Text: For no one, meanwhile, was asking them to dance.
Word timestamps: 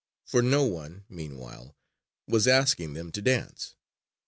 For 0.25 0.41
no 0.41 0.63
one, 0.63 1.05
meanwhile, 1.09 1.75
was 2.25 2.47
asking 2.47 2.93
them 2.93 3.11
to 3.11 3.21
dance. 3.21 3.75